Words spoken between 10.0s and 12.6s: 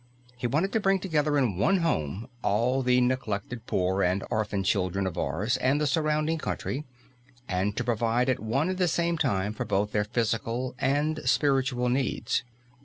physical and spiritual needs.